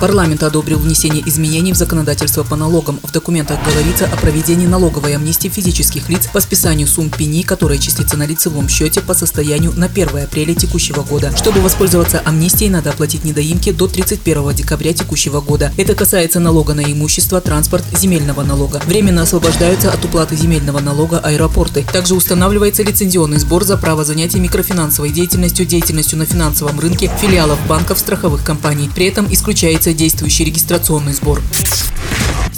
Парламент 0.00 0.42
одобрил 0.42 0.78
внесение 0.78 1.26
изменений 1.26 1.72
в 1.72 1.76
законодательство 1.76 2.44
по 2.44 2.54
налогам. 2.54 3.00
В 3.02 3.10
документах 3.12 3.58
говорится 3.64 4.04
о 4.04 4.16
проведении 4.18 4.66
налоговой 4.66 5.16
амнистии 5.16 5.48
физических 5.48 6.10
лиц 6.10 6.28
по 6.30 6.40
списанию 6.40 6.86
сумм 6.86 7.08
пени, 7.08 7.42
которые 7.42 7.78
числятся 7.78 8.18
на 8.18 8.26
лицевом 8.26 8.68
счете 8.68 9.00
по 9.00 9.14
состоянию 9.14 9.72
на 9.74 9.86
1 9.86 10.24
апреля 10.24 10.54
текущего 10.54 11.02
года. 11.02 11.34
Чтобы 11.34 11.62
воспользоваться 11.62 12.20
амнистией, 12.24 12.70
надо 12.70 12.90
оплатить 12.90 13.24
недоимки 13.24 13.72
до 13.72 13.88
31 13.88 14.54
декабря 14.54 14.92
текущего 14.92 15.40
года. 15.40 15.72
Это 15.78 15.94
касается 15.94 16.40
налога 16.40 16.74
на 16.74 16.82
имущество, 16.82 17.40
транспорт, 17.40 17.84
земельного 17.98 18.42
налога. 18.42 18.82
Временно 18.86 19.22
освобождаются 19.22 19.90
от 19.90 20.04
уплаты 20.04 20.36
земельного 20.36 20.80
налога 20.80 21.20
аэропорты. 21.20 21.86
Также 21.90 22.14
устанавливается 22.14 22.82
лицензионный 22.82 23.38
сбор 23.38 23.64
за 23.64 23.78
право 23.78 24.04
занятия 24.04 24.40
микрофинансовой 24.40 25.10
деятельностью, 25.10 25.64
деятельностью 25.64 26.18
на 26.18 26.26
финансовом 26.26 26.78
рынке 26.80 27.10
филиалов 27.18 27.58
банков, 27.66 27.98
страховых 27.98 28.44
компаний. 28.44 28.90
При 28.94 29.06
этом 29.06 29.26
исключается 29.32 29.85
исключается 29.86 29.92
действующий 29.92 30.44
регистрационный 30.44 31.12
сбор. 31.12 31.40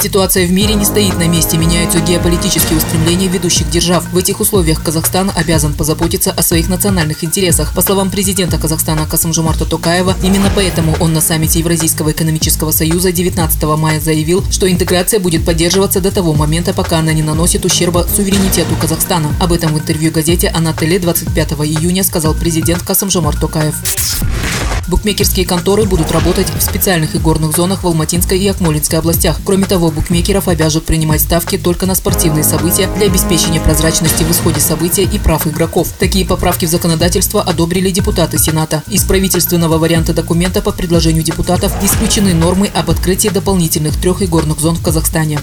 Ситуация 0.01 0.47
в 0.47 0.53
мире 0.53 0.75
не 0.75 0.85
стоит 0.85 1.19
на 1.19 1.27
месте, 1.27 1.59
меняются 1.59 1.99
геополитические 1.99 2.79
устремления 2.79 3.27
ведущих 3.27 3.69
держав. 3.69 4.05
В 4.13 4.17
этих 4.17 4.39
условиях 4.39 4.83
Казахстан 4.83 5.33
обязан 5.35 5.75
позаботиться 5.75 6.31
о 6.31 6.43
своих 6.43 6.69
национальных 6.69 7.25
интересах. 7.25 7.75
По 7.75 7.83
словам 7.83 8.11
президента 8.11 8.59
Казахстана 8.59 9.07
Касымжумарта 9.07 9.65
Токаева, 9.65 10.15
именно 10.23 10.53
поэтому 10.55 10.97
он 11.01 11.13
на 11.13 11.21
саммите 11.21 11.59
Евразийского 11.59 12.13
экономического 12.13 12.71
союза 12.71 13.11
19 13.11 13.63
мая 13.77 14.01
заявил, 14.01 14.45
что 14.53 14.71
интеграция 14.71 15.19
будет 15.19 15.45
поддерживаться 15.45 16.01
до 16.01 16.13
того 16.13 16.33
момента, 16.33 16.73
пока 16.73 17.01
она 17.01 17.13
не 17.13 17.23
наносит 17.23 17.65
ущерба 17.65 18.07
суверенитету 18.15 18.77
Казахстана. 18.81 19.35
Об 19.41 19.53
этом 19.53 19.75
в 19.75 19.79
интервью 19.79 20.13
газете 20.13 20.49
«Анателе» 20.49 21.01
25 21.01 21.53
июня 21.65 22.05
сказал 22.05 22.35
президент 22.35 22.83
Касымжумарт 22.85 23.41
Токаев. 23.41 23.75
Букмекерские 24.89 25.45
конторы 25.45 25.85
будут 25.85 26.11
работать 26.13 26.49
в 26.49 26.63
специальных 26.63 27.15
игорных 27.15 27.55
зонах 27.55 27.83
в 27.83 27.87
Алматинской 27.87 28.39
и 28.39 28.49
Акмолинской 28.49 28.99
областях. 28.99 29.39
Кроме 29.45 29.67
того, 29.67 29.91
букмекеров 29.91 30.49
обяжут 30.49 30.87
принимать 30.87 31.21
ставки 31.21 31.59
только 31.59 31.85
на 31.85 31.95
спортивные 31.95 32.43
события 32.43 32.89
для 32.97 33.07
обеспечения 33.07 33.61
прозрачности 33.61 34.23
в 34.23 34.31
исходе 34.31 34.61
события 34.61 35.03
и 35.03 35.19
прав 35.19 35.47
игроков. 35.47 35.89
Такие 35.99 36.25
поправки 36.25 36.65
в 36.65 36.71
законодательство 36.71 37.43
одобрили 37.43 37.91
депутаты 37.91 38.39
Сената. 38.39 38.83
Из 38.89 39.05
правительственного 39.05 39.77
варианта 39.77 40.15
документа 40.15 40.63
по 40.63 40.73
предложению 40.73 41.23
депутатов 41.23 41.73
исключены 41.85 42.33
нормы 42.33 42.71
об 42.75 42.91
открытии 42.91 43.29
дополнительных 43.29 44.01
трех 44.01 44.23
игорных 44.23 44.59
зон 44.59 44.77
в 44.77 44.83
Казахстане. 44.83 45.39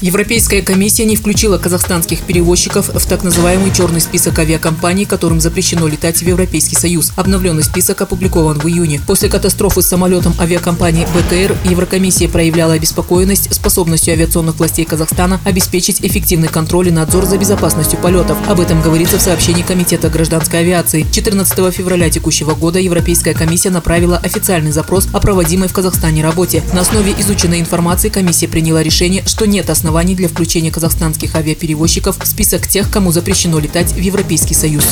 Европейская 0.00 0.62
комиссия 0.62 1.04
не 1.04 1.14
включила 1.14 1.58
казахстанских 1.58 2.20
перевозчиков 2.20 2.88
в 2.88 3.06
так 3.06 3.22
называемый 3.22 3.70
черный 3.70 4.00
список 4.00 4.38
авиакомпаний, 4.38 5.04
которым 5.04 5.40
запрещено 5.42 5.86
летать 5.86 6.16
в 6.16 6.22
Европейский 6.22 6.76
Союз. 6.76 7.12
Обновленный 7.16 7.62
список 7.62 8.00
опубликован 8.00 8.29
в 8.30 8.68
июне. 8.68 9.00
После 9.06 9.28
катастрофы 9.28 9.82
с 9.82 9.88
самолетом 9.88 10.34
авиакомпании 10.38 11.06
БКР 11.14 11.56
Еврокомиссия 11.68 12.28
проявляла 12.28 12.74
обеспокоенность 12.74 13.52
способностью 13.52 14.14
авиационных 14.14 14.58
властей 14.58 14.84
Казахстана 14.84 15.40
обеспечить 15.44 16.00
эффективный 16.00 16.48
контроль 16.48 16.88
и 16.88 16.90
надзор 16.92 17.26
за 17.26 17.38
безопасностью 17.38 17.98
полетов. 17.98 18.38
Об 18.48 18.60
этом 18.60 18.80
говорится 18.82 19.18
в 19.18 19.20
сообщении 19.20 19.62
Комитета 19.62 20.08
гражданской 20.08 20.60
авиации. 20.60 21.06
14 21.10 21.74
февраля 21.74 22.08
текущего 22.08 22.54
года 22.54 22.78
Европейская 22.78 23.34
комиссия 23.34 23.70
направила 23.70 24.16
официальный 24.16 24.70
запрос 24.70 25.08
о 25.12 25.20
проводимой 25.20 25.68
в 25.68 25.72
Казахстане 25.72 26.22
работе. 26.22 26.62
На 26.72 26.82
основе 26.82 27.12
изученной 27.18 27.60
информации 27.60 28.10
комиссия 28.10 28.46
приняла 28.46 28.82
решение, 28.82 29.24
что 29.26 29.46
нет 29.46 29.70
оснований 29.70 30.14
для 30.14 30.28
включения 30.28 30.70
казахстанских 30.70 31.34
авиаперевозчиков 31.34 32.16
в 32.22 32.26
список 32.26 32.68
тех, 32.68 32.90
кому 32.90 33.10
запрещено 33.10 33.58
летать 33.58 33.92
в 33.92 33.98
Европейский 33.98 34.54
Союз. 34.54 34.84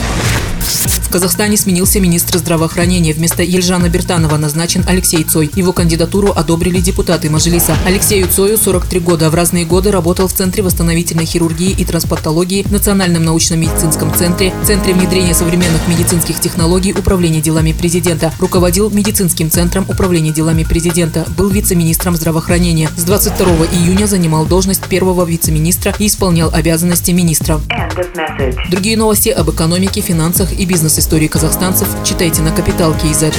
В 1.09 1.11
Казахстане 1.11 1.57
сменился 1.57 2.01
министр 2.01 2.37
здравоохранения. 2.37 3.15
Вместо 3.15 3.43
Ельжана 3.43 3.89
Бертанова 3.89 4.37
назначен 4.37 4.85
Алексей 4.87 5.25
Цой. 5.25 5.51
Его 5.55 5.73
кандидатуру 5.73 6.35
одобрили 6.37 6.81
депутаты 6.81 7.31
Мажилиса. 7.31 7.79
Алексею 7.87 8.29
Цою 8.29 8.59
43 8.59 9.01
года. 9.01 9.31
В 9.31 9.35
разные 9.35 9.65
годы 9.65 9.91
работал 9.91 10.29
в 10.29 10.35
Центре 10.35 10.63
восстановительной 10.63 11.25
хирургии 11.25 11.71
и 11.71 11.83
трансплантологии, 11.87 12.67
Национальном 12.71 13.25
научно-медицинском 13.25 14.15
центре, 14.15 14.53
Центре 14.67 14.93
внедрения 14.93 15.33
современных 15.33 15.89
медицинских 15.89 16.41
технологий 16.41 16.93
Управления 16.93 17.41
делами 17.41 17.73
президента. 17.73 18.31
Руководил 18.39 18.91
медицинским 18.91 19.51
центром 19.51 19.87
Управления 19.89 20.33
делами 20.33 20.63
президента. 20.63 21.25
Был 21.39 21.49
вице-министром 21.49 22.17
здравоохранения. 22.17 22.91
С 22.99 23.05
22 23.05 23.47
июня 23.73 24.05
занимал 24.05 24.45
должность 24.45 24.85
первого 24.85 25.25
вице-министра 25.25 25.95
и 25.99 26.09
исполнял 26.09 26.53
обязанности 26.53 27.13
министра. 27.13 27.63
Другие 28.71 28.99
новости 28.99 29.31
об 29.31 29.49
экономике, 29.49 30.03
финансах 30.03 30.53
и 30.53 30.67
бизнес-истории 30.99 31.29
казахстанцев 31.29 31.89
читайте 32.05 32.43
на 32.43 32.51
Капитал 32.51 32.93
Киезет. 32.93 33.33